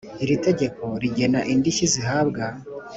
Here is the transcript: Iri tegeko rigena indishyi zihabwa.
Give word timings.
Iri 0.23 0.35
tegeko 0.45 0.83
rigena 1.01 1.39
indishyi 1.53 1.85
zihabwa. 1.93 2.45